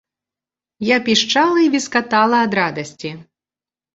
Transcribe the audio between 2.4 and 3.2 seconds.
ад радасці!